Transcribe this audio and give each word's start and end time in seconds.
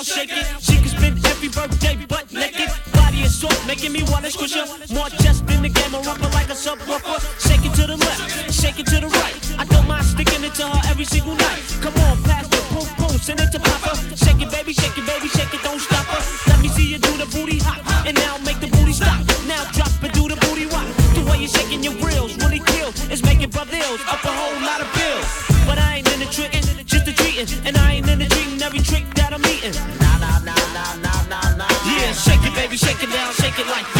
down, 0.00 0.16
shake 0.16 0.32
it. 0.32 0.46
She 0.60 0.76
can 0.76 0.88
spend 0.88 1.26
every 1.26 1.48
birthday 1.48 1.96
butt 2.06 2.32
naked. 2.32 2.68
Body 2.92 3.22
is 3.22 3.34
soft, 3.34 3.66
making 3.66 3.92
me 3.92 4.02
wanna 4.08 4.30
squish 4.30 4.54
her. 4.54 4.66
More 4.94 5.08
chest 5.22 5.42
in 5.50 5.62
the 5.62 5.68
game, 5.68 5.94
I 5.94 6.00
rumble 6.02 6.30
like 6.30 6.48
a 6.48 6.56
subwoofer. 6.56 7.18
Shake 7.38 7.64
it 7.64 7.74
to 7.76 7.86
the 7.86 7.96
left, 7.96 8.52
shake 8.52 8.78
it 8.78 8.86
to 8.86 9.00
the 9.00 9.08
right. 9.08 9.34
I 9.58 9.64
don't 9.64 9.86
mind 9.86 10.04
sticking 10.04 10.44
it 10.44 10.54
to 10.54 10.68
her 10.68 10.80
every 10.90 11.04
single 11.04 11.34
night. 11.34 11.60
Come 11.82 11.94
on, 12.06 12.22
pass 12.24 12.48
the 12.48 12.60
boom 12.72 12.88
boom, 12.98 13.18
send 13.18 13.40
it 13.40 13.52
to 13.52 13.60
Papa. 13.60 13.96
Shake 14.16 14.40
it, 14.40 14.50
baby, 14.50 14.72
shake 14.72 14.96
it, 14.96 15.06
baby, 15.06 15.28
shake 15.28 15.52
it, 15.52 15.62
don't 15.62 15.80
stop 15.80 16.06
her. 16.06 16.22
Let 16.50 16.60
me 16.60 16.68
see 16.68 16.86
you 16.86 16.98
do 16.98 17.12
the 17.16 17.26
booty 17.26 17.58
hop, 17.58 17.80
and 18.06 18.16
now 18.16 18.38
make 18.38 18.60
the 18.60 18.68
booty 18.68 18.92
stop. 18.92 19.20
Now 19.46 19.64
drop 19.72 19.92
and 20.02 20.12
do 20.12 20.28
the 20.28 20.36
booty 20.46 20.66
rock. 20.66 20.86
The 21.14 21.22
way 21.28 21.38
you're 21.38 21.48
shaking 21.48 21.82
your 21.82 21.94
grills 22.00 22.36
really 22.38 22.60
kills. 22.60 22.94
is 23.10 23.22
making 23.22 23.50
brothers 23.50 24.00
up 24.08 24.24
a 24.24 24.32
whole 24.32 24.60
lot 24.64 24.80
of. 24.80 24.99
shake 32.90 33.04
it 33.04 33.12
down, 33.12 33.32
shake 33.34 33.58
it 33.58 33.66
like 33.68 33.99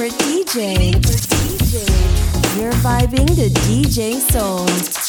favorite 0.00 0.18
DJ. 0.18 1.84
You're 2.58 2.72
vibing 2.72 3.26
to 3.36 3.50
DJ 3.68 4.14
Soul. 4.14 4.99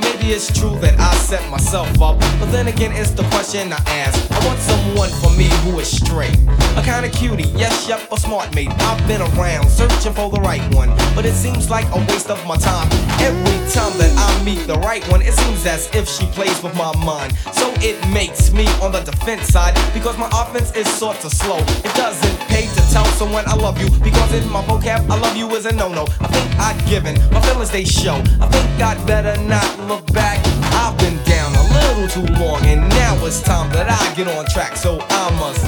Maybe 0.00 0.32
it's 0.32 0.52
true 0.58 0.78
that 0.80 0.98
I 0.98 1.14
set 1.16 1.48
myself 1.50 1.88
up, 2.00 2.18
but 2.40 2.50
then 2.50 2.68
again, 2.68 2.92
it's 2.92 3.10
the 3.10 3.24
question 3.24 3.72
I 3.72 3.82
ask. 3.86 4.30
I 4.30 4.46
want 4.46 4.58
someone 4.60 5.10
for 5.20 5.30
me 5.36 5.48
who 5.62 5.78
is 5.78 5.90
straight, 5.90 6.36
a 6.76 6.82
kind 6.82 7.04
of 7.04 7.12
cutie, 7.12 7.48
yes, 7.56 7.88
yep, 7.88 8.00
a 8.12 8.18
smart 8.18 8.54
mate. 8.54 8.70
I've 8.70 9.06
been 9.06 9.22
around 9.22 9.68
searching 9.68 10.12
for 10.12 10.30
the 10.30 10.40
right 10.40 10.62
one, 10.74 10.90
but 11.14 11.24
it 11.24 11.34
seems 11.34 11.70
like 11.70 11.86
a 11.94 11.98
waste 12.08 12.30
of 12.30 12.44
my 12.46 12.56
time. 12.56 12.88
Every 13.20 13.58
time 13.72 13.96
that 13.98 14.12
I 14.16 14.44
meet 14.44 14.66
the 14.66 14.78
right 14.78 15.06
one, 15.10 15.22
it 15.22 15.34
seems 15.34 15.66
as 15.66 15.88
if 15.94 16.08
she 16.08 16.26
plays 16.26 16.62
with 16.62 16.74
my 16.76 16.94
mind. 17.04 17.34
So 17.52 17.72
it 17.80 17.96
makes 18.10 18.52
me 18.52 18.66
on 18.82 18.92
the 18.92 19.00
defense 19.00 19.48
side 19.48 19.74
because 19.92 20.16
my 20.18 20.28
offense 20.32 20.74
is 20.74 20.88
sort 20.88 21.24
of 21.24 21.32
slow. 21.32 21.58
It 21.58 21.94
doesn't 21.94 22.38
pay 22.48 22.66
to 22.66 22.82
tell 22.92 23.06
someone 23.16 23.44
I 23.46 23.54
love 23.54 23.80
you 23.80 23.90
because 24.00 24.32
in 24.32 24.48
my 24.50 24.62
vocab, 24.64 25.08
I 25.10 25.18
love 25.18 25.36
you 25.36 25.48
is 25.56 25.66
a 25.66 25.72
no 25.72 25.88
no. 25.88 26.02
I 26.20 26.28
think 26.28 26.46
I'd 26.58 26.80
given 26.88 27.14
my 27.32 27.40
feelings 27.40 27.70
they 27.70 27.84
show. 27.84 28.16
I 28.40 28.46
think 28.48 28.66
I'd 28.80 29.04
better 29.06 29.40
not 29.42 29.66
look 29.88 30.12
back. 30.12 30.38
I've 30.74 30.96
been 30.98 31.16
down 31.24 31.54
a 31.54 31.62
little 31.62 32.08
too 32.08 32.26
long, 32.34 32.60
and 32.66 32.86
now 32.90 33.16
it's 33.24 33.40
time 33.40 33.70
that 33.72 33.88
I 33.88 34.14
get 34.14 34.28
on 34.28 34.44
track. 34.46 34.76
So 34.76 34.98
I 35.00 35.30
must. 35.40 35.64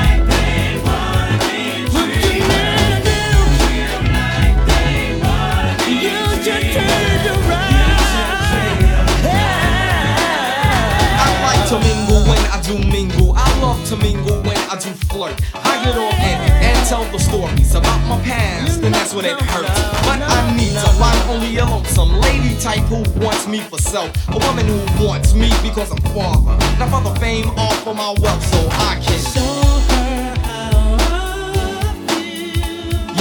like 0.00 0.26
they 0.34 0.82
wanna 0.82 1.38
be 1.46 1.86
treated. 1.94 2.50
I 11.22 11.28
like 11.46 11.62
to 11.70 11.76
mingle 11.78 12.22
when 12.28 12.42
I 12.50 12.60
do. 12.62 12.99
To 13.90 13.96
mingle 13.96 14.40
when 14.42 14.56
I 14.70 14.78
do 14.78 14.90
flirt. 15.10 15.34
I 15.52 15.82
get 15.82 15.96
on 15.96 16.14
in 16.14 16.38
and 16.62 16.88
tell 16.88 17.02
the 17.10 17.18
stories 17.18 17.74
about 17.74 17.98
my 18.06 18.22
past, 18.22 18.80
and 18.84 18.94
that's 18.94 19.12
when 19.12 19.24
it 19.24 19.32
hurts. 19.32 19.80
But 20.06 20.22
I 20.22 20.56
need 20.56 20.70
to 20.70 20.88
find 20.94 21.18
only 21.28 21.56
a 21.56 21.64
lonesome 21.64 22.20
lady 22.20 22.56
type 22.60 22.84
who 22.86 23.02
wants 23.18 23.48
me 23.48 23.58
for 23.58 23.78
self. 23.78 24.12
A 24.28 24.38
woman 24.38 24.66
who 24.68 25.04
wants 25.04 25.34
me 25.34 25.50
because 25.60 25.90
I'm 25.90 26.00
father. 26.14 26.56
Not 26.78 26.88
for 26.88 27.02
the 27.02 27.18
fame 27.18 27.48
or 27.58 27.72
for 27.82 27.92
my 27.92 28.14
wealth, 28.20 28.46
so 28.46 28.68
I 28.70 29.00
can 29.02 29.18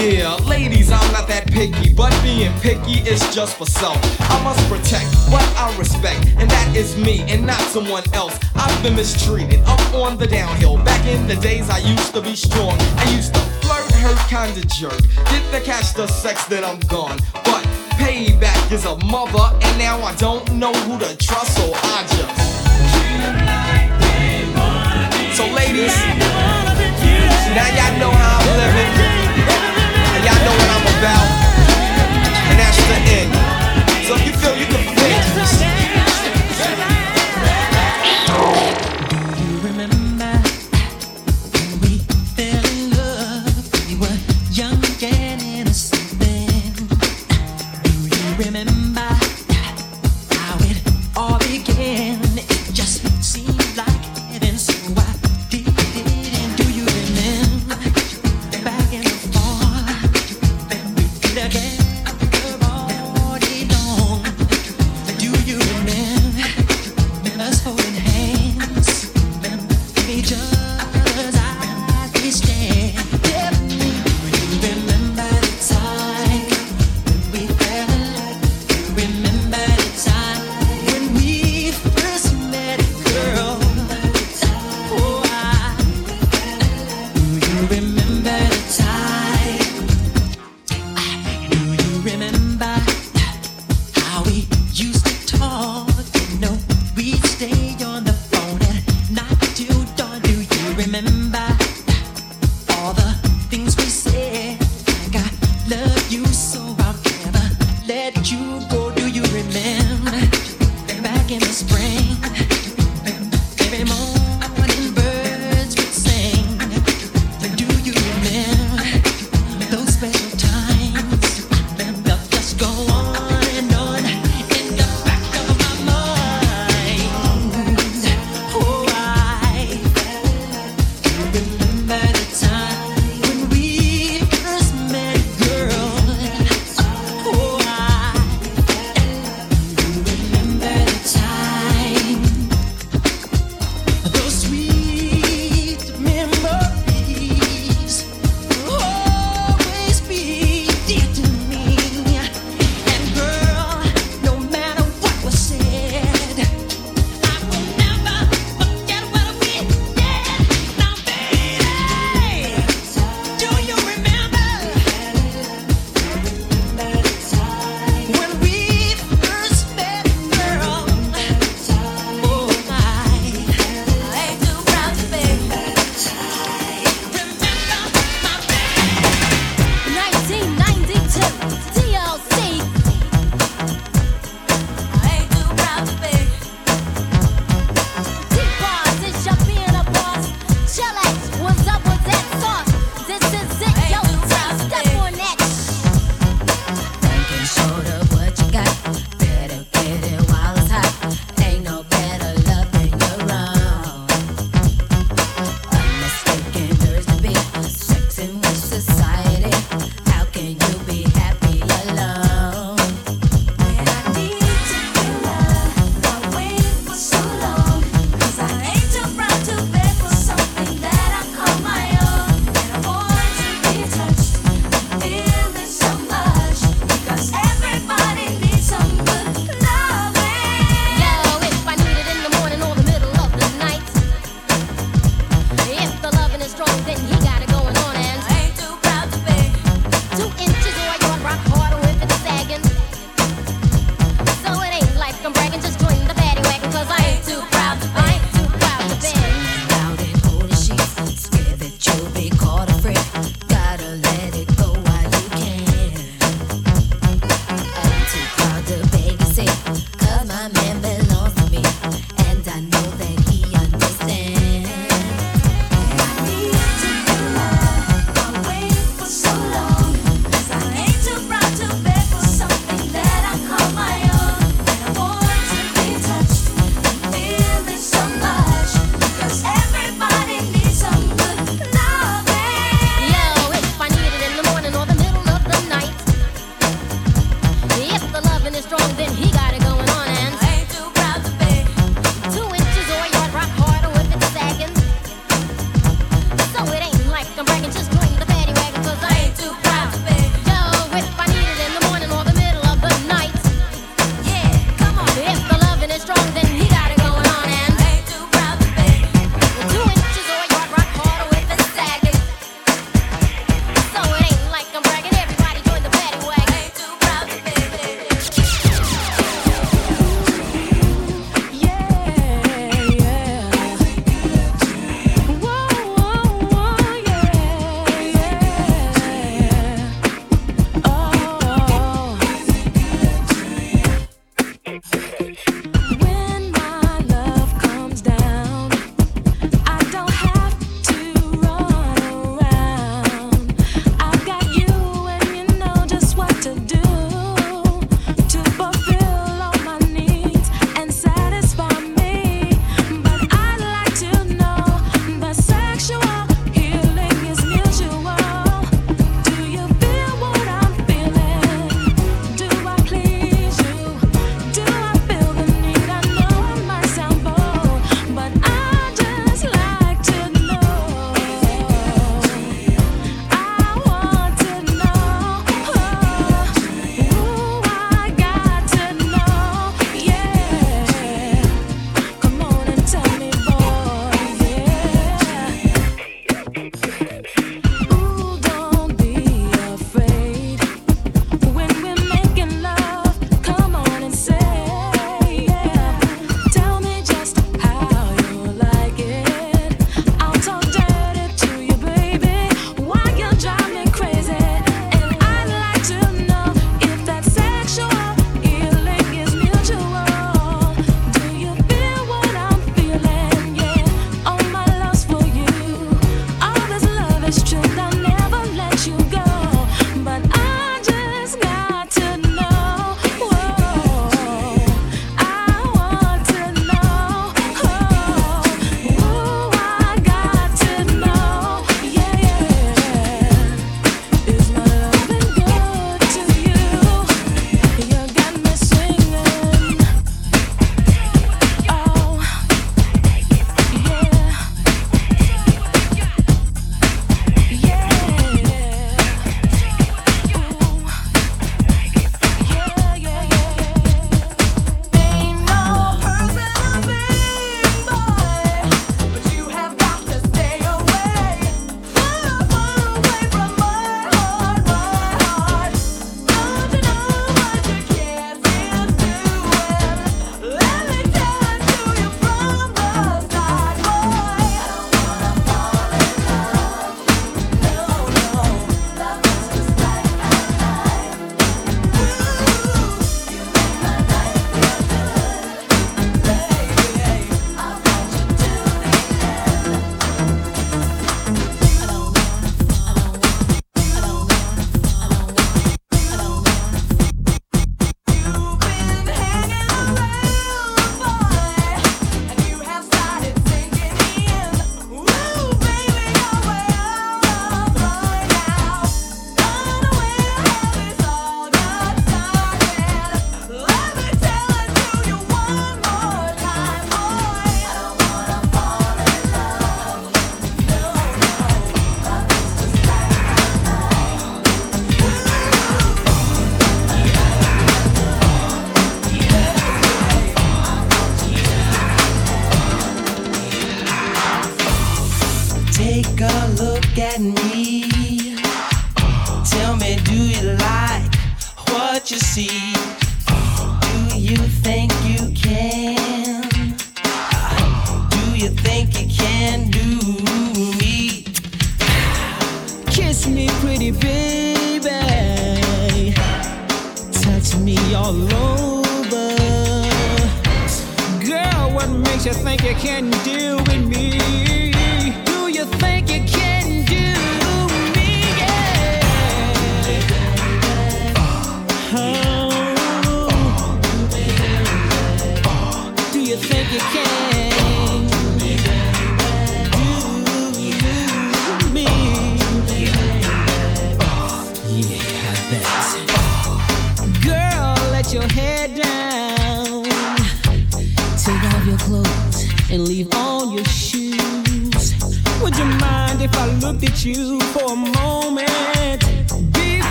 Yeah, 0.00 0.34
ladies, 0.46 0.90
I'm 0.90 1.12
not 1.12 1.28
that 1.28 1.46
picky, 1.46 1.92
but 1.92 2.12
being 2.22 2.52
picky 2.60 3.00
is 3.08 3.20
just 3.34 3.56
for 3.56 3.66
self. 3.66 3.96
I 4.20 4.42
must 4.42 4.60
protect 4.68 5.06
what 5.30 5.44
I 5.56 5.74
respect, 5.78 6.26
and 6.36 6.50
that 6.50 6.76
is 6.76 6.96
me 6.96 7.22
and 7.28 7.46
not 7.46 7.60
someone 7.60 8.02
else. 8.12 8.38
I've 8.54 8.82
been 8.82 8.96
mistreated 8.96 9.60
up 9.64 9.80
on 9.94 10.18
the 10.18 10.26
downhill. 10.26 10.76
Back 10.84 11.06
in 11.06 11.26
the 11.26 11.36
days, 11.36 11.70
I 11.70 11.78
used 11.78 12.12
to 12.14 12.20
be 12.20 12.34
strong. 12.34 12.76
I 12.98 13.10
used 13.14 13.34
to 13.34 13.40
flirt, 13.62 13.90
hurt, 14.02 14.18
kinda 14.28 14.66
jerk. 14.66 15.00
Get 15.30 15.44
the 15.52 15.60
cash, 15.60 15.92
the 15.92 16.06
sex, 16.06 16.44
then 16.46 16.64
I'm 16.64 16.80
gone. 16.80 17.18
But 17.44 17.62
payback 17.96 18.72
is 18.72 18.84
a 18.84 18.96
mother, 19.06 19.46
and 19.62 19.78
now 19.78 20.02
I 20.02 20.14
don't 20.16 20.44
know 20.52 20.72
who 20.84 20.98
to 20.98 21.16
trust, 21.16 21.56
so 21.56 21.72
I 21.72 22.02
just. 22.12 22.34
So, 25.36 25.46
ladies, 25.46 25.94
now 27.56 27.68
y'all 27.76 27.98
know 27.98 28.10
how 28.10 28.40
I'm 28.40 28.56
living. 28.58 29.23
Y'all 30.24 30.40
know 30.40 30.56
what 30.56 30.70
I'm 30.72 30.86
about. 30.96 31.26
And 32.48 32.56
that's 32.58 32.80
the 32.88 32.98
end. 33.12 33.30
So 34.08 34.14
if 34.16 34.24
you 34.26 34.32
feel 34.32 34.56
you 34.56 34.66
can 34.66 34.83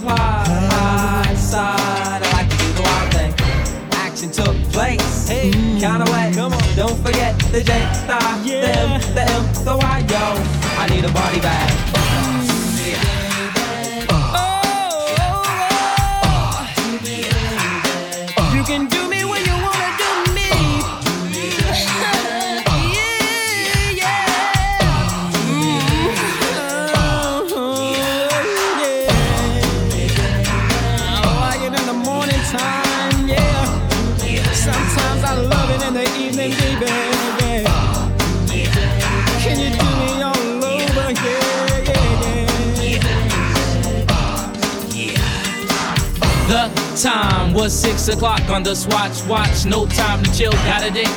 the 0.00 0.06
wide 0.06 1.36
side. 1.38 2.22
I 2.22 2.32
like 2.32 2.50
to 2.50 2.56
do 2.56 2.72
the 2.72 2.82
wild 2.82 3.12
thing. 3.14 3.34
Action 3.92 4.30
took 4.30 4.56
place. 4.72 5.28
Hey, 5.28 5.50
mm. 5.50 5.80
kind 5.80 6.02
of 6.02 6.08
way. 6.10 6.32
Come 6.34 6.52
on. 6.52 6.76
Don't 6.76 6.98
forget 7.04 7.38
the 7.52 7.62
J, 7.62 7.80
the 8.06 8.18
yeah. 8.44 8.84
M, 8.84 9.00
the 9.14 9.22
M, 9.22 9.64
the 9.64 9.76
Y, 9.76 9.98
yo. 10.10 10.24
I 10.78 10.86
need 10.90 11.04
a 11.04 11.12
body 11.12 11.40
bag. 11.40 11.95
was 47.56 47.72
six 47.72 48.08
o'clock 48.08 48.50
on 48.50 48.62
the 48.62 48.74
swatch 48.76 49.24
watch. 49.26 49.64
No 49.64 49.86
time 49.86 50.22
to 50.22 50.30
chill, 50.32 50.52
got 50.52 50.82
a 50.84 50.90
date. 50.90 51.08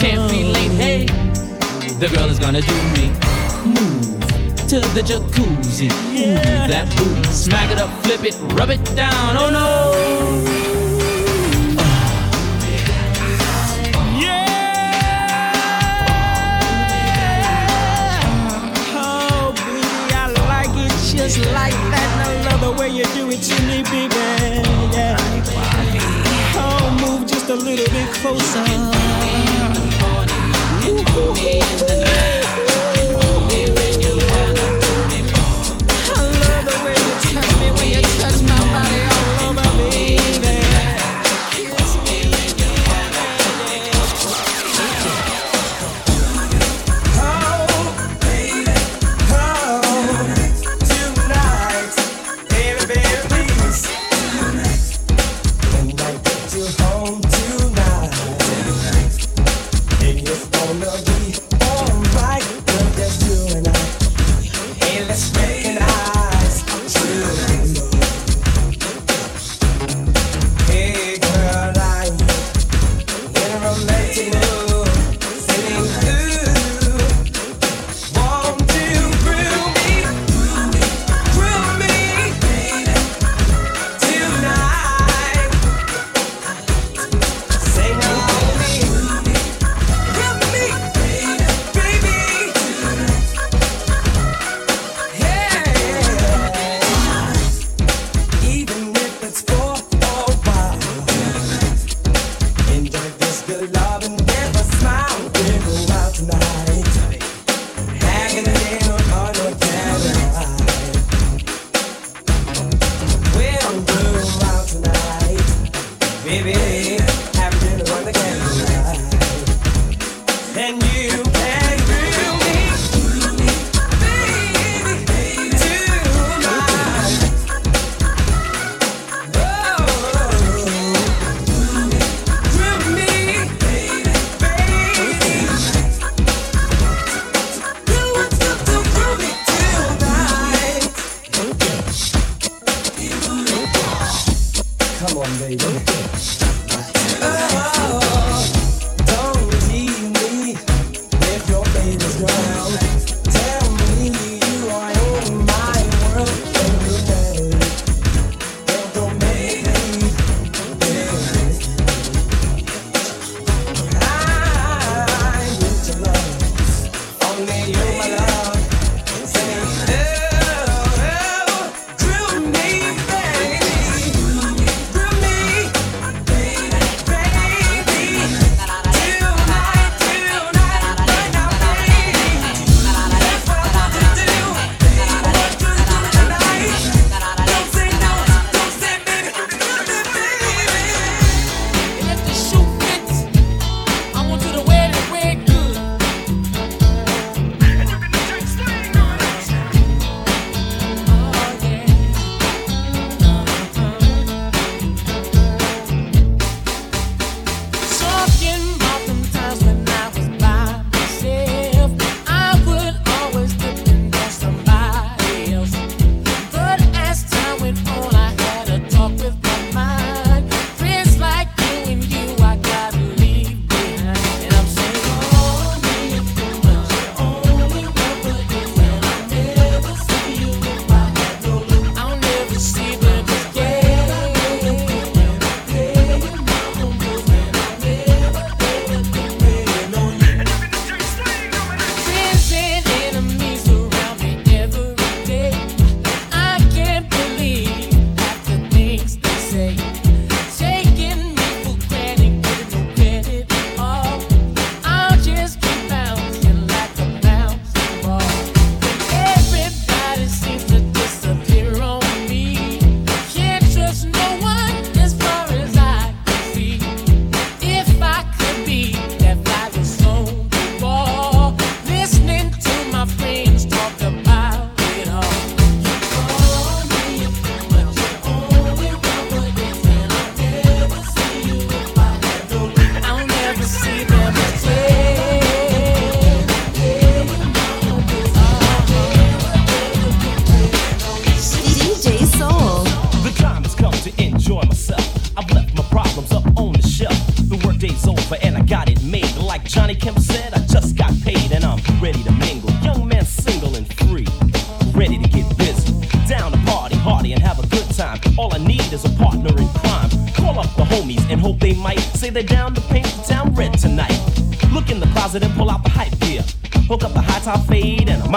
Can't 0.00 0.30
be 0.30 0.44
late, 0.44 0.70
hey. 0.70 1.06
The 1.98 2.08
girl 2.14 2.28
is 2.30 2.38
gonna 2.38 2.60
do 2.60 2.74
me. 2.94 3.10
Move 3.66 4.54
to 4.68 4.78
the 4.94 5.02
jacuzzi. 5.02 5.90
Ooh, 5.90 6.68
that 6.68 6.88
booty. 6.96 7.28
Smack 7.30 7.72
it 7.72 7.78
up, 7.78 7.90
flip 8.04 8.22
it, 8.24 8.36
rub 8.54 8.70
it 8.70 8.84
down. 8.94 9.36
Oh 9.36 9.50
no. 9.50 9.66
Oh, 18.94 19.52
just 21.12 21.38
like 21.52 21.72
that. 21.90 22.08
And 22.14 22.22
I 22.22 22.50
love 22.50 22.60
the 22.60 22.72
way 22.80 22.88
you 22.88 23.04
do 23.16 23.28
it 23.30 23.42
to 23.42 23.56
me, 23.66 23.82
baby. 23.82 24.14
Yeah 24.94 25.07
just 27.48 27.62
a 27.62 27.64
little 27.64 27.86
bit 27.92 28.08
closer. 28.14 28.64
Ooh, 30.86 31.00
ooh, 31.18 32.37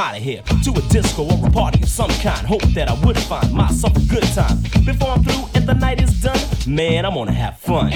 out 0.01 0.17
of 0.17 0.23
here 0.23 0.41
to 0.63 0.71
a 0.71 0.81
disco 0.89 1.23
or 1.23 1.47
a 1.47 1.51
party 1.51 1.83
of 1.83 1.89
some 1.89 2.09
kind. 2.21 2.45
Hope 2.47 2.63
that 2.73 2.89
I 2.89 3.05
would 3.05 3.17
find 3.19 3.53
myself 3.53 3.95
a 3.95 3.99
good 4.09 4.23
time. 4.33 4.57
Before 4.83 5.09
I'm 5.09 5.23
through 5.23 5.45
and 5.53 5.69
the 5.69 5.75
night 5.75 6.01
is 6.01 6.21
done, 6.21 6.39
man, 6.65 7.05
I'm 7.05 7.13
gonna 7.13 7.31
have 7.31 7.59
fun. 7.59 7.91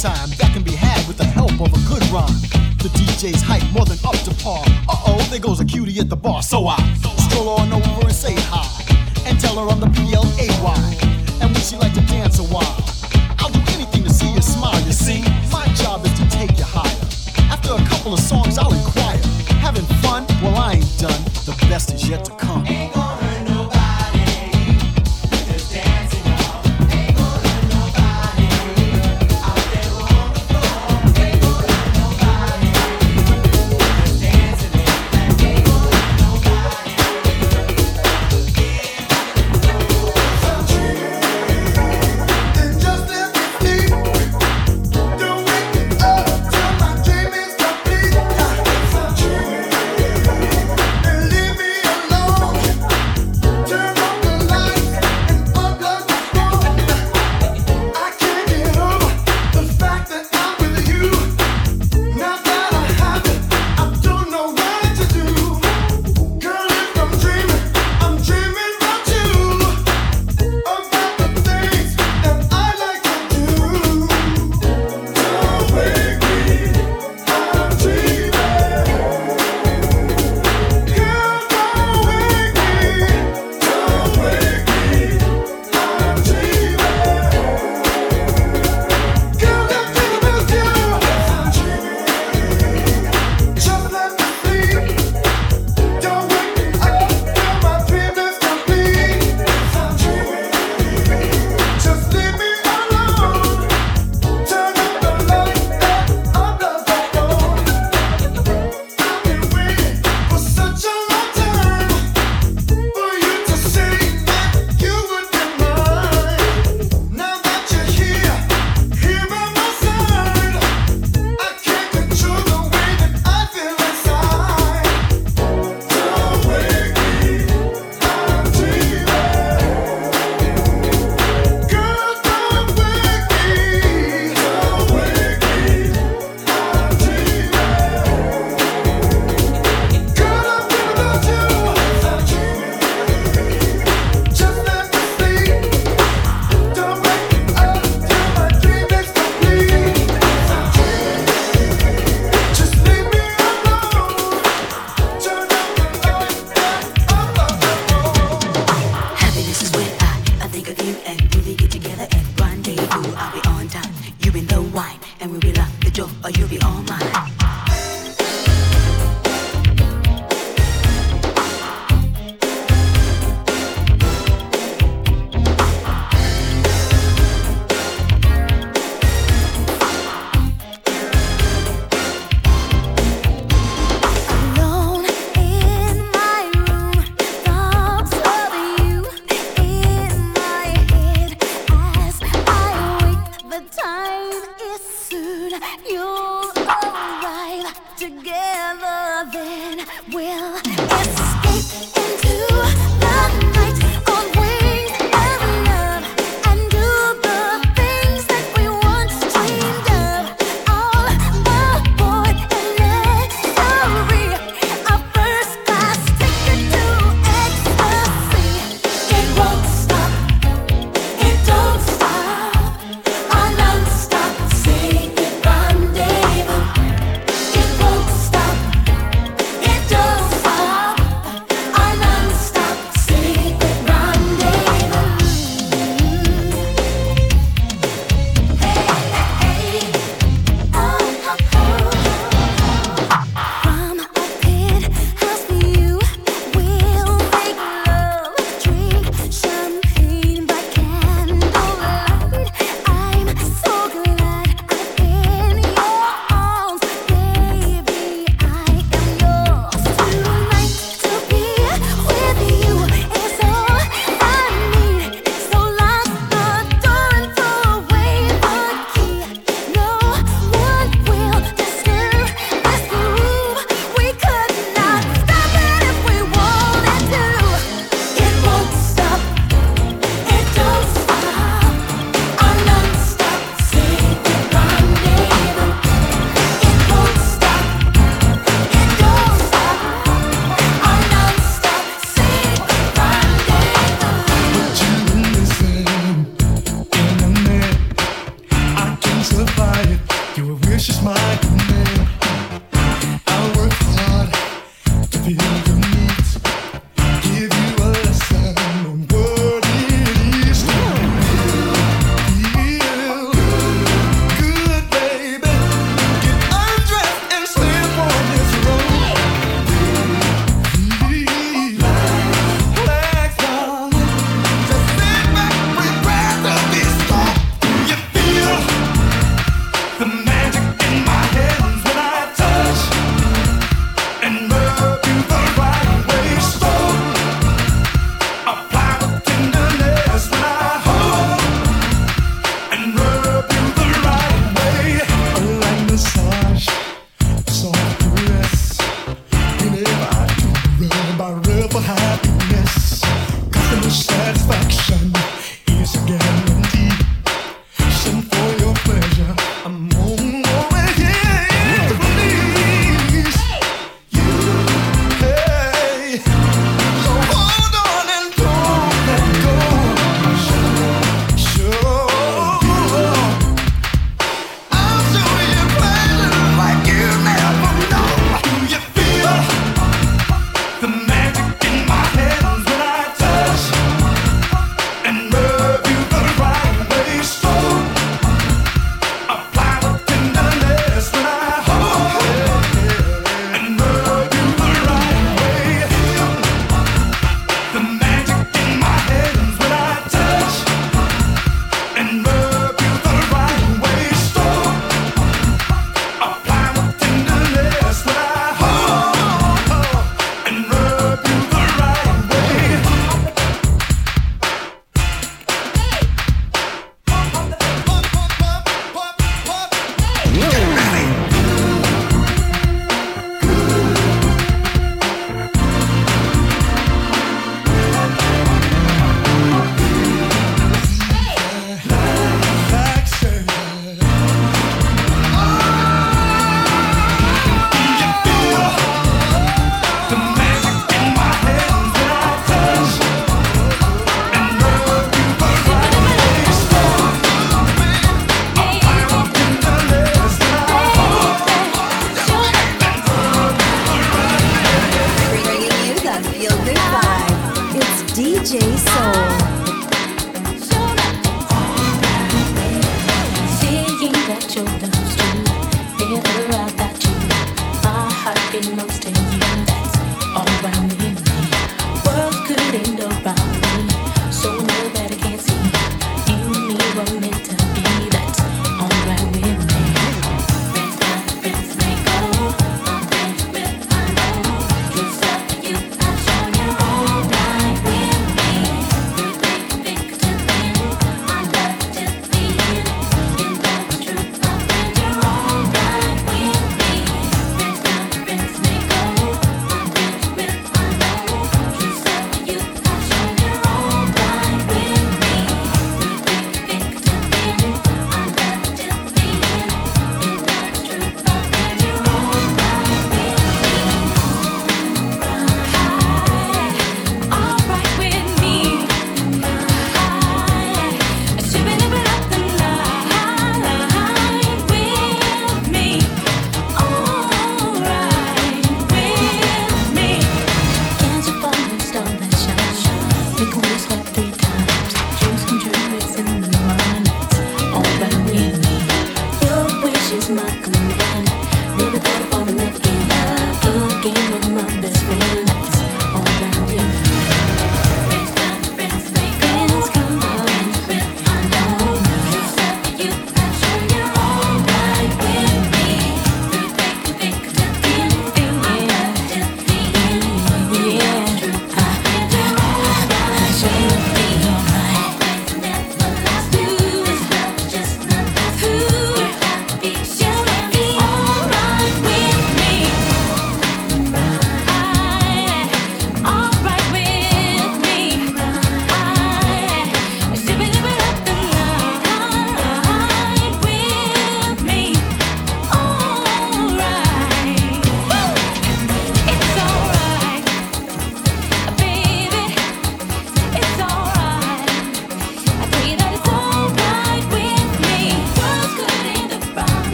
time 0.00 0.30
that 0.38 0.50
can 0.54 0.62
be 0.62 0.72
had 0.72 1.06
with 1.06 1.18
the 1.18 1.24
help 1.24 1.52
of 1.60 1.68
a 1.68 1.80
good 1.86 2.02
rhyme. 2.08 2.40
The 2.80 2.88
DJ's 2.96 3.42
hype 3.42 3.62
more 3.74 3.84
than 3.84 3.98
up 4.02 4.16
to 4.24 4.32
par. 4.42 4.64
Uh 4.88 4.96
oh, 5.06 5.28
there 5.28 5.38
goes 5.38 5.60
a 5.60 5.64
cutie 5.64 6.00
at 6.00 6.08
the 6.08 6.16
bar. 6.16 6.42
So 6.42 6.66
I 6.66 6.78
stroll 7.28 7.50
on 7.50 7.70
over 7.70 8.06
and 8.06 8.12
say 8.12 8.34
hi, 8.34 8.64
and 9.28 9.38
tell 9.38 9.56
her 9.56 9.68
I'm 9.68 9.78
the 9.78 9.90
P 9.90 10.14
L 10.14 10.24
A 10.24 10.48
Y, 10.64 10.98
and 11.42 11.52
would 11.52 11.62
she 11.62 11.76
like 11.76 11.92
to 11.92 12.00
dance 12.06 12.38
a 12.38 12.44
while? 12.44 12.79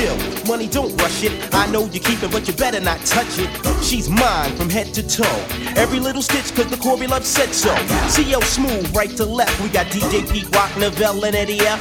chill. 0.00 0.16
Money, 0.46 0.66
don't 0.66 0.94
rush 1.00 1.22
it. 1.24 1.32
I 1.54 1.66
know 1.70 1.84
you 1.86 2.00
keep 2.00 2.22
it, 2.22 2.32
but 2.32 2.46
you 2.46 2.54
better 2.54 2.80
not 2.80 2.98
touch 3.04 3.38
it. 3.38 3.50
She's 3.84 4.08
mine 4.08 4.54
from 4.56 4.68
head 4.70 4.92
to 4.94 5.02
toe. 5.06 5.40
Every 5.76 6.00
little 6.00 6.22
stitch, 6.22 6.54
cause 6.54 6.68
the 6.68 6.76
Corby 6.76 7.06
Love 7.06 7.26
said 7.26 7.52
so. 7.52 7.74
CL 8.08 8.42
Smooth, 8.42 8.94
right 8.96 9.14
to 9.16 9.24
left. 9.24 9.60
We 9.62 9.68
got 9.68 9.86
DJ 9.86 10.30
Pete 10.30 10.54
Rock, 10.54 10.70
Neville, 10.78 11.24
and 11.24 11.36
Eddie 11.36 11.60
F. 11.60 11.80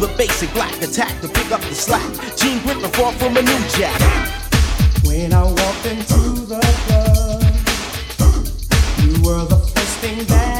The 0.00 0.08
basic 0.18 0.52
black 0.52 0.74
attack 0.82 1.20
to 1.22 1.28
pick 1.28 1.50
up 1.52 1.60
the 1.62 1.74
slack. 1.74 2.08
Gene 2.36 2.60
Griffin, 2.62 2.90
far 2.92 3.12
from 3.12 3.36
a 3.36 3.42
new 3.42 3.60
jack. 3.76 3.98
When 5.04 5.32
I 5.32 5.44
walked 5.44 5.86
into 5.86 6.20
the 6.52 6.60
club, 6.84 7.42
you 9.02 9.12
were 9.22 9.44
the 9.46 9.58
first 9.58 9.98
thing 9.98 10.24
that. 10.26 10.53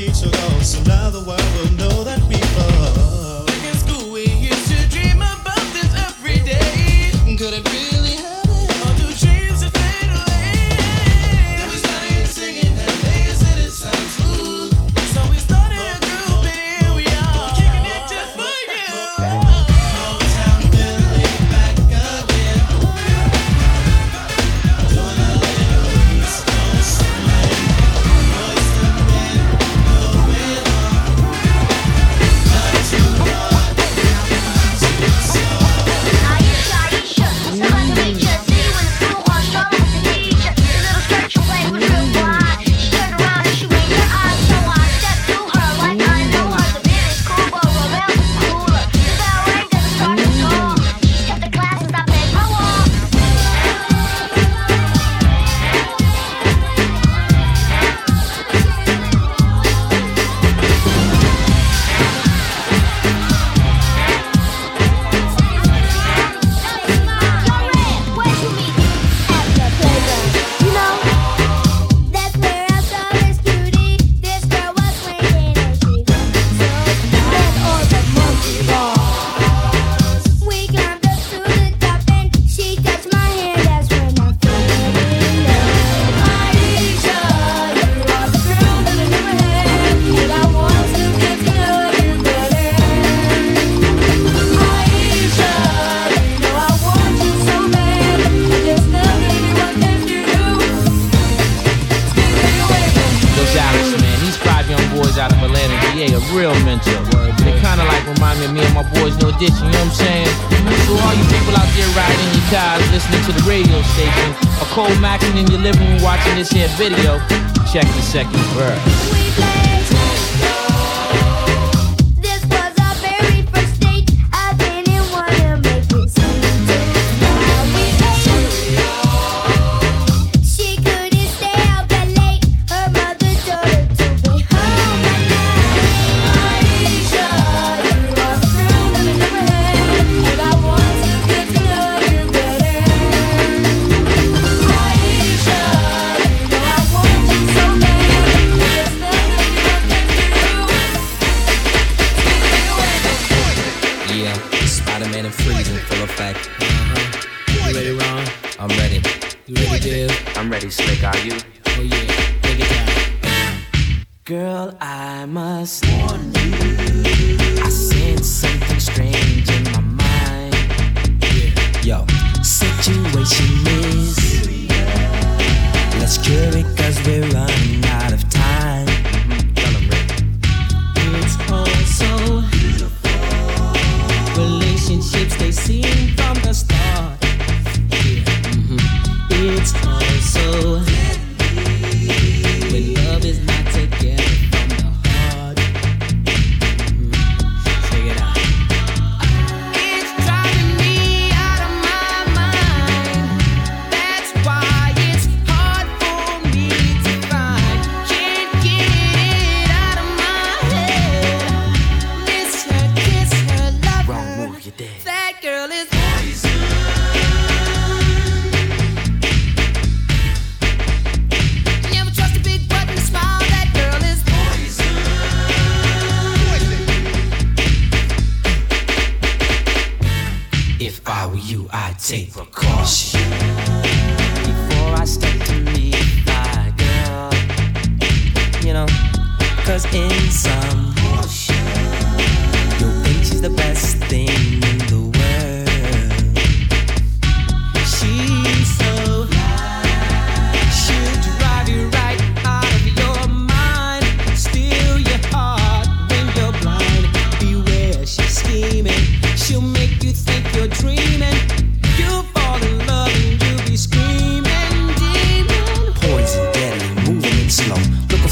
need 0.00 0.16
so 0.16 0.82
now 0.84 1.10
the 1.10 1.20
world 1.20 1.42
will 1.54 1.72
know. 1.76 1.89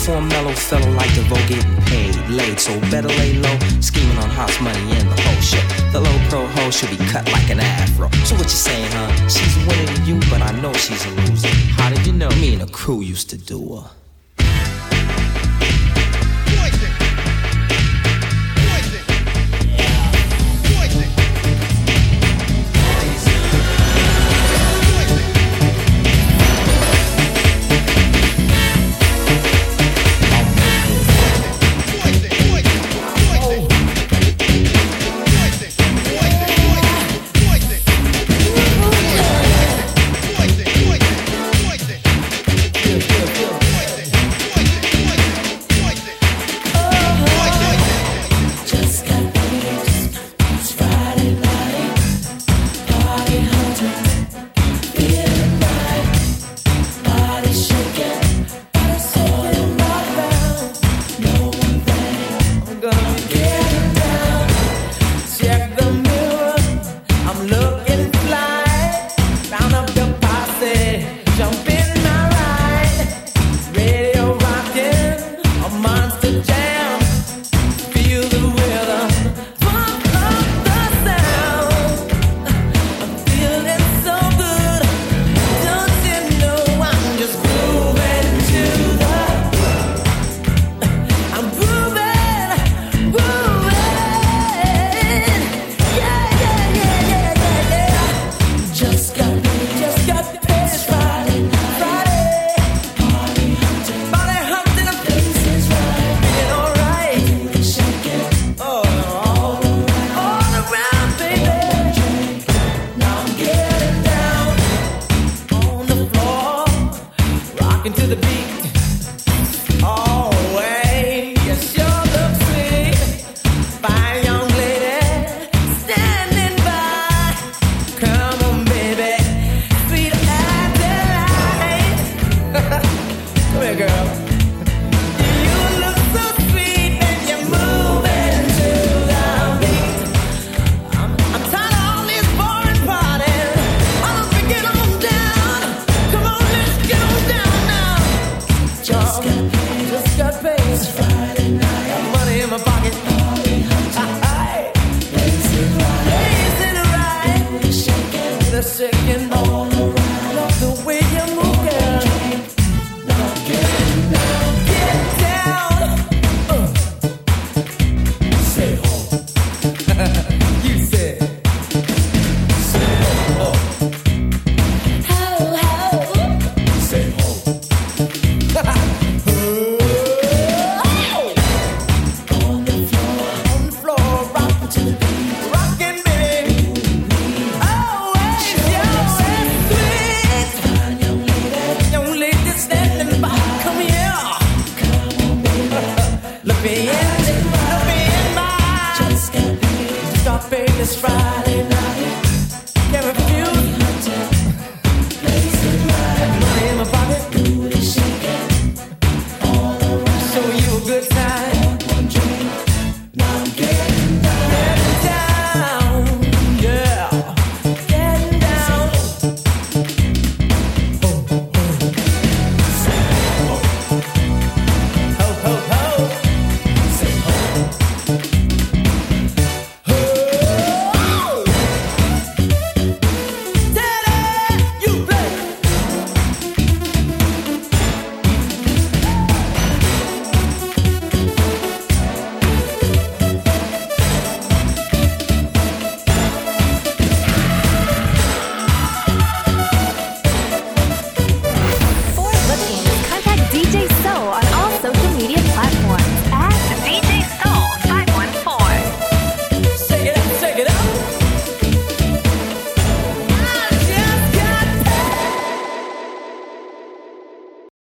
for 0.09 0.17
a 0.17 0.23
mellow 0.23 0.53
fellow 0.53 0.91
like 0.93 1.13
DeVoe 1.15 1.37
getting 1.47 1.77
paid 1.85 2.17
late. 2.31 2.59
So 2.59 2.73
better 2.93 3.09
lay 3.09 3.35
low, 3.35 3.59
scheming 3.81 4.17
on 4.17 4.31
house 4.31 4.59
money 4.59 4.97
and 4.97 5.07
the 5.11 5.21
whole 5.21 5.43
shit. 5.43 5.67
The 5.93 6.01
low 6.01 6.19
pro 6.31 6.47
hoe 6.47 6.71
should 6.71 6.89
be 6.89 6.97
cut 7.13 7.31
like 7.31 7.51
an 7.51 7.61
afro. 7.61 8.09
So 8.25 8.35
what 8.37 8.45
you 8.45 8.61
saying, 8.69 8.91
huh? 8.93 9.29
She's 9.29 9.55
winning 9.67 10.07
you, 10.07 10.19
but 10.31 10.41
I 10.41 10.53
know 10.63 10.73
she's 10.73 11.05
a 11.05 11.11
loser. 11.11 11.49
How 11.77 11.91
did 11.91 12.07
you 12.07 12.15
know? 12.15 12.31
Me 12.41 12.55
and 12.55 12.63
the 12.63 12.73
crew 12.73 13.03
used 13.03 13.29
to 13.31 13.37
do 13.37 13.77
her. 13.77 13.91